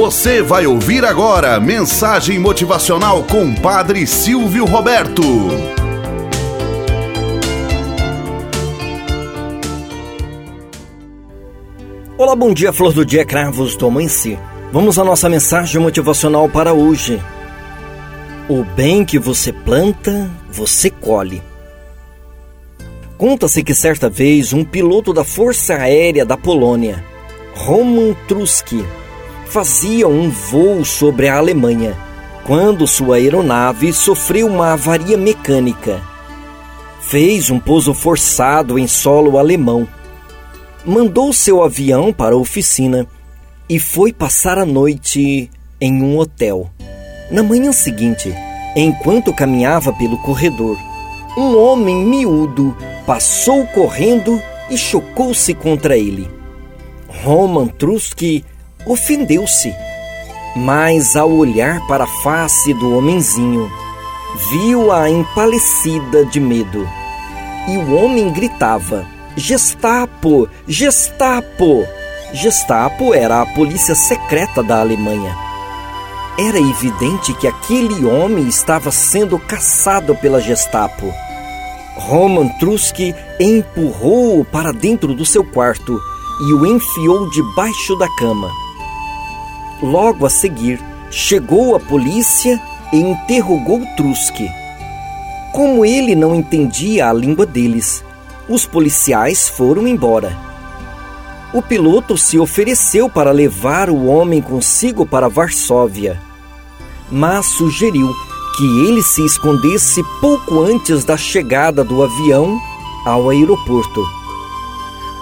[0.00, 5.22] Você vai ouvir agora mensagem motivacional com Padre Silvio Roberto.
[12.16, 14.38] Olá, bom dia, flor do dia, cravos do amanhecer.
[14.72, 17.20] Vamos à nossa mensagem motivacional para hoje.
[18.48, 21.42] O bem que você planta, você colhe.
[23.18, 27.04] Conta-se que certa vez um piloto da Força Aérea da Polônia,
[27.54, 28.82] Roman Truski,
[29.50, 31.98] fazia um voo sobre a Alemanha
[32.46, 36.00] quando sua aeronave sofreu uma avaria mecânica.
[37.00, 39.88] Fez um pouso forçado em solo alemão.
[40.86, 43.08] Mandou seu avião para a oficina
[43.68, 46.70] e foi passar a noite em um hotel.
[47.28, 48.32] Na manhã seguinte,
[48.76, 50.78] enquanto caminhava pelo corredor,
[51.36, 54.40] um homem miúdo passou correndo
[54.70, 56.30] e chocou-se contra ele.
[57.08, 58.44] Roman Truski
[58.86, 59.74] ofendeu-se,
[60.56, 63.70] mas ao olhar para a face do homenzinho,
[64.50, 66.88] viu-a empalecida de medo.
[67.68, 70.48] E o homem gritava: Gestapo!
[70.66, 71.86] Gestapo!
[72.32, 75.36] Gestapo era a polícia secreta da Alemanha.
[76.38, 81.12] Era evidente que aquele homem estava sendo caçado pela Gestapo.
[81.96, 86.00] Roman Truski empurrou-o para dentro do seu quarto
[86.48, 88.50] e o enfiou debaixo da cama.
[89.82, 90.78] Logo a seguir,
[91.10, 92.60] chegou a polícia
[92.92, 94.48] e interrogou Truski.
[95.52, 98.04] Como ele não entendia a língua deles,
[98.48, 100.36] os policiais foram embora.
[101.52, 106.20] O piloto se ofereceu para levar o homem consigo para Varsóvia,
[107.10, 108.08] mas sugeriu
[108.56, 112.60] que ele se escondesse pouco antes da chegada do avião
[113.06, 114.04] ao aeroporto,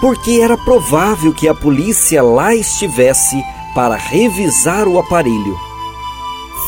[0.00, 3.40] porque era provável que a polícia lá estivesse
[3.76, 5.54] para revisar o aparelho.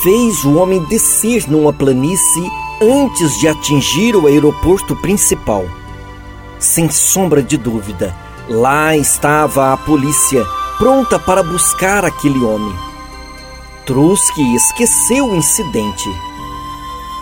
[0.02, 5.64] Fez o homem descer numa planície antes de atingir o aeroporto principal.
[6.58, 8.14] Sem sombra de dúvida,
[8.46, 10.44] lá estava a polícia
[10.76, 12.74] pronta para buscar aquele homem.
[13.86, 16.10] Truski esqueceu o incidente.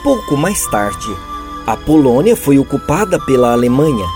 [0.02, 1.16] Pouco mais tarde,
[1.64, 4.06] a Polônia foi ocupada pela Alemanha.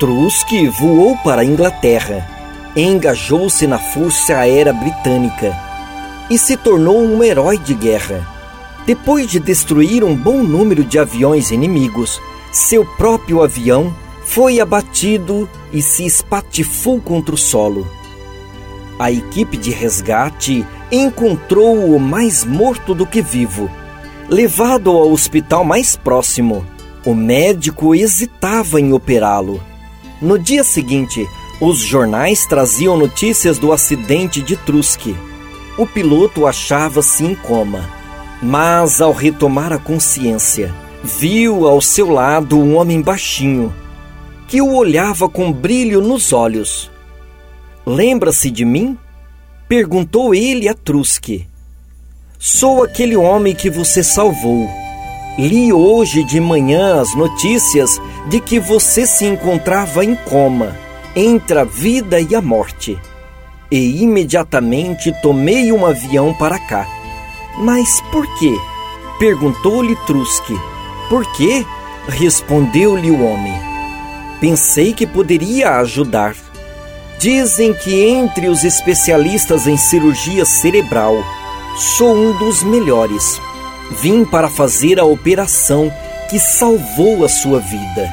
[0.00, 2.33] Truski voou para a Inglaterra
[2.76, 5.54] engajou-se na Força Aérea Britânica
[6.30, 8.26] e se tornou um herói de guerra.
[8.86, 12.20] Depois de destruir um bom número de aviões inimigos,
[12.52, 17.86] seu próprio avião foi abatido e se espatifou contra o solo.
[18.98, 23.70] A equipe de resgate encontrou-o mais morto do que vivo.
[24.28, 26.64] Levado ao hospital mais próximo,
[27.04, 29.60] o médico hesitava em operá-lo.
[30.22, 31.26] No dia seguinte,
[31.60, 35.16] os jornais traziam notícias do acidente de Truski.
[35.78, 37.88] O piloto achava-se em coma,
[38.42, 43.72] mas ao retomar a consciência, viu ao seu lado um homem baixinho
[44.46, 46.90] que o olhava com brilho nos olhos.
[47.86, 48.98] Lembra-se de mim?
[49.66, 51.48] perguntou ele a Truski.
[52.38, 54.68] Sou aquele homem que você salvou.
[55.38, 57.98] Li hoje de manhã as notícias
[58.28, 60.83] de que você se encontrava em coma
[61.16, 62.98] entre a vida e a morte.
[63.70, 66.86] E imediatamente tomei um avião para cá.
[67.58, 68.54] Mas por quê?
[69.18, 70.58] Perguntou-lhe Truski.
[71.08, 71.64] Por quê?
[72.08, 73.54] Respondeu-lhe o homem.
[74.40, 76.34] Pensei que poderia ajudar.
[77.18, 81.16] Dizem que entre os especialistas em cirurgia cerebral,
[81.96, 83.40] sou um dos melhores.
[84.02, 85.92] Vim para fazer a operação
[86.28, 88.12] que salvou a sua vida.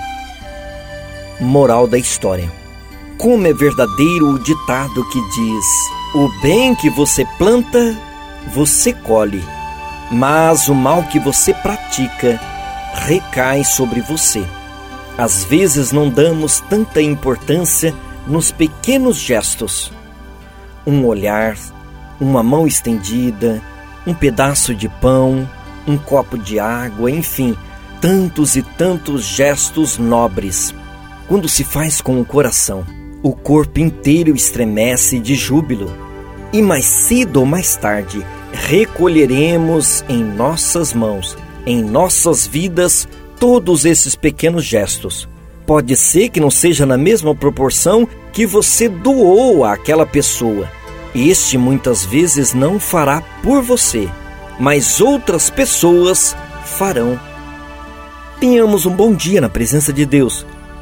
[1.39, 2.60] Moral da história
[3.21, 5.65] como é verdadeiro o ditado que diz:
[6.15, 7.95] O bem que você planta,
[8.53, 9.43] você colhe,
[10.11, 12.39] mas o mal que você pratica
[12.93, 14.43] recai sobre você.
[15.17, 17.93] Às vezes não damos tanta importância
[18.25, 19.93] nos pequenos gestos.
[20.85, 21.55] Um olhar,
[22.19, 23.61] uma mão estendida,
[24.07, 25.47] um pedaço de pão,
[25.87, 27.55] um copo de água, enfim,
[27.99, 30.73] tantos e tantos gestos nobres,
[31.27, 32.83] quando se faz com o coração
[33.23, 35.91] o corpo inteiro estremece de júbilo.
[36.51, 43.07] E mais cedo ou mais tarde, recolheremos em nossas mãos, em nossas vidas,
[43.39, 45.29] todos esses pequenos gestos.
[45.65, 50.69] Pode ser que não seja na mesma proporção que você doou àquela pessoa.
[51.15, 54.09] Este muitas vezes não fará por você,
[54.59, 56.35] mas outras pessoas
[56.65, 57.19] farão.
[58.39, 60.45] Tenhamos um bom dia na presença de Deus